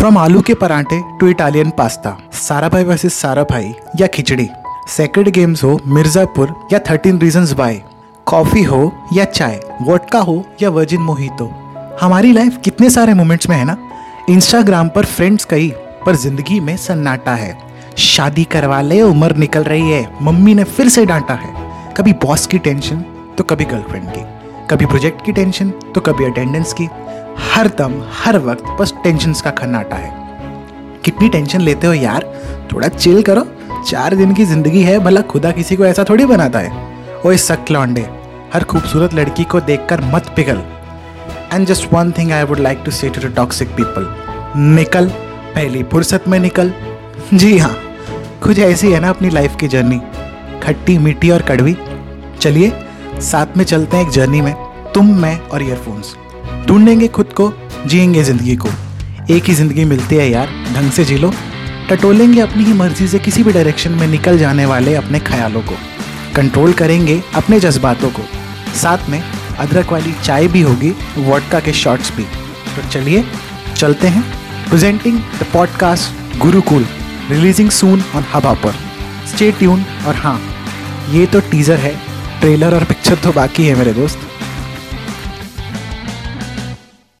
From 0.00 0.18
आलू 0.18 0.40
के 0.40 0.54
पराठे 0.54 1.00
टू 1.20 1.26
इटालियन 1.28 1.70
पास्ता 1.70 2.16
सारा 2.32 2.68
भाई 2.68 2.84
वर्सेस 2.84 3.14
सारा 3.14 3.42
भाई, 3.42 3.74
या 4.00 4.06
खिचड़ी। 4.06 4.48
सेक्रेड 4.88 5.28
गेम्स 5.28 5.64
हो 5.64 5.80
मिर्जापुर, 5.86 6.54
या 6.72 6.78
थर्टीन 6.90 7.18
रीजंस 7.18 7.52
बाय 7.52 7.80
कॉफ़ी 8.26 8.62
हो, 8.62 8.92
या 9.12 9.24
चाय 9.24 9.60
वोटका 9.82 10.18
हो, 10.18 10.44
या 10.62 10.70
वर्जिन 10.70 11.00
मोहितो 11.00 11.50
हमारी 12.00 12.32
लाइफ 12.32 12.58
कितने 12.64 12.90
सारे 12.90 13.14
मोमेंट्स 13.14 13.48
में 13.48 13.56
है 13.56 13.64
ना? 13.64 13.76
इंस्टाग्राम 14.30 14.88
पर 14.88 15.04
फ्रेंड्स 15.06 15.44
कई 15.44 15.72
पर 16.06 16.16
ज़िंदगी 16.16 16.60
में 16.60 16.76
सन्नाटा 16.76 17.34
है। 17.34 17.56
शादी 17.98 18.44
करवा 18.44 18.80
ले, 18.80 19.02
उम्र 19.02 19.36
निकल 19.36 19.64
रही 19.64 19.90
है। 19.90 20.08
मम्मी 20.22 20.54
ने 20.54 20.64
फिर 20.66 20.88
से 20.88 21.06
डांटा 21.06 21.34
है। 21.34 21.54
कभी 21.96 22.12
बॉस 22.24 22.46
की 22.46 22.58
टेंशन 22.58 23.04
तो 23.38 23.44
कभी 23.44 23.64
गर्लफ्रेंड 23.64 24.08
कभी 24.70 24.86
प्रोजेक्ट 24.86 25.24
की 25.26 25.32
टेंशन 25.32 25.70
तो 25.94 26.00
कभी 26.00 26.24
अटेंडेंस 26.24 26.72
की। 26.72 26.84
हर 27.44 27.68
दम, 27.68 27.92
हर 28.14 28.36
वक्त 28.38 28.64
बस 28.80 28.92
टेंशन 29.04 29.32
का 29.44 29.50
खन्नाटा 29.50 29.96
है। 29.96 30.10
कितनी 31.04 31.28
टेंशन 31.28 31.60
लेते 31.60 31.86
हो 31.86 31.92
यार? 31.92 32.24
थोड़ा 32.72 32.88
चिल 32.88 33.22
करो। 33.22 33.44
चार 33.88 34.14
दिन 34.14 34.34
की 34.34 34.44
ज़िंदगी 34.44 34.82
है, 34.82 34.98
भला 34.98 35.20
खुदा 35.22 35.50
किसी 35.50 35.76
को 35.76 35.84
ऐसा 35.84 36.04
थोड़ी 36.08 36.24
बनाता 36.24 36.58
है। 36.58 37.22
ओए 37.26 37.36
सक 37.36 37.70
लौंडे, 37.70 38.06
हर 38.54 38.64
खूबसूरत 38.64 39.14
लड़की 39.14 39.44
को 39.44 39.60
देखकर 39.60 40.00
मत 40.04 40.32
पिघल। 40.36 40.60
And 41.52 41.66
just 41.66 41.92
one 41.92 42.12
thing 42.18 42.30
I 42.32 42.42
would 42.42 42.58
like 42.58 42.82
to 42.84 42.90
say 42.90 43.08
to 43.08 43.20
the 43.20 43.32
toxic 43.36 43.70
people 43.76 44.06
निकल, 44.56 45.08
पहली 45.54 45.82
फुर्सत 45.82 46.28
में 46.28 46.38
निकल। 46.38 46.72
जी 47.34 47.56
हाँ 47.58 47.74
कुछ 48.42 48.58
ऐसी 48.58 48.92
है 48.92 49.00
ना 49.00 49.10
अपनी 49.10 49.30
लाइफ 49.30 49.56
की 49.60 49.68
जर्नी 49.68 50.00
खट्टी, 50.62 50.96
मीठी 50.98 51.30
और 51.30 51.42
कड़वी। 51.42 51.76
चलिए 52.40 52.72
साथ 53.20 53.56
में 53.56 53.64
चलते 53.64 53.96
हैं 53.96 54.04
एक 54.04 54.10
जर्नी 54.10 54.40
में, 54.40 54.54
तुम, 54.94 55.14
मैं 55.14 55.38
और 55.40 55.62
ईयरफोन्स 55.62 56.14
ढूंढेंगे 56.66 57.08
खुद 57.08 57.32
को, 57.32 57.52
जिएँगे 57.86 58.22
ज़िंदगी 58.24 58.56
को। 58.56 58.68
एक 59.30 59.44
ही 59.44 59.54
ज़िंदगी 59.54 59.84
मिलती 59.84 60.16
है 60.16 60.30
यार, 60.30 60.48
ढंग 60.74 60.90
से 60.90 61.04
जी 61.04 61.16
लो 61.18 61.32
टटोलेंगे 61.90 62.40
अपनी 62.40 62.64
ही 62.64 62.72
मर्ज़ी 62.72 63.08
से 63.08 63.18
किसी 63.18 63.42
भी 63.42 63.52
डायरेक्शन 63.52 63.92
में 63.92 64.06
निकल 64.06 64.38
जाने 64.38 64.66
वाले 64.66 64.94
अपने 64.94 65.18
ख्यालों 65.18 65.62
को। 65.62 65.76
कंट्रोल 66.36 66.72
करेंगे 66.72 67.22
अपने 67.34 67.60
जज्बातों 67.60 68.10
को। 68.10 68.22
साथ 68.74 69.08
में 69.08 69.22
अदरक 69.58 69.92
वाली 69.92 70.12
चाय 70.24 70.48
भी 70.48 70.60
होगी 70.60 70.90
वॉडका 71.18 71.60
के 71.60 71.72
शॉट्स 71.72 72.16
भी। 72.16 72.24
तो 72.76 72.88
चलिए, 72.88 73.24
चलते 73.76 74.08
हैं। 74.08 74.22
Presenting 74.68 75.18
the 75.40 75.46
podcast 75.52 76.38
Gurukul 76.38 76.86
releasing 77.30 77.70
soon 77.70 78.02
on 78.16 78.24
हबा 78.34 78.52
पर 78.54 78.74
स्टे 79.26 79.50
ट्यून 79.52 79.84
और 80.06 80.14
हाँ 80.16 80.40
ये 81.10 81.26
तो 81.26 81.40
टीज़र 81.40 81.76
है। 81.76 82.09
ट्रेलर 82.40 82.74
और 82.74 82.84
पिक्चर 82.84 83.14
तो 83.14 83.32
बाकी 83.32 83.66
है 83.66 83.74
मेरे 83.74 83.92
दोस्त। 83.92 84.18